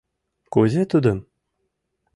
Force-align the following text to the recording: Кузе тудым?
Кузе 0.53 0.83
тудым? 0.91 1.19